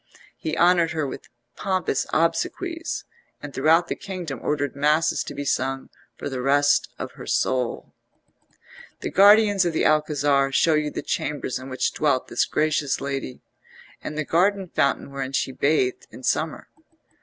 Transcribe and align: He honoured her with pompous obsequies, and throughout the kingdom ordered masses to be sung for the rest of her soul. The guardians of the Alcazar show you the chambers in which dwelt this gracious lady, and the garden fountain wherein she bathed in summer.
He 0.35 0.57
honoured 0.57 0.93
her 0.93 1.05
with 1.05 1.29
pompous 1.55 2.07
obsequies, 2.11 3.03
and 3.39 3.53
throughout 3.53 3.87
the 3.87 3.95
kingdom 3.95 4.39
ordered 4.41 4.75
masses 4.75 5.23
to 5.25 5.35
be 5.35 5.45
sung 5.45 5.91
for 6.17 6.27
the 6.27 6.41
rest 6.41 6.91
of 6.97 7.11
her 7.11 7.27
soul. 7.27 7.93
The 9.01 9.11
guardians 9.11 9.63
of 9.63 9.73
the 9.73 9.85
Alcazar 9.85 10.51
show 10.51 10.73
you 10.73 10.89
the 10.89 11.03
chambers 11.03 11.59
in 11.59 11.69
which 11.69 11.91
dwelt 11.93 12.29
this 12.29 12.45
gracious 12.45 12.99
lady, 12.99 13.41
and 14.03 14.17
the 14.17 14.25
garden 14.25 14.69
fountain 14.69 15.11
wherein 15.11 15.33
she 15.33 15.51
bathed 15.51 16.07
in 16.09 16.23
summer. 16.23 16.67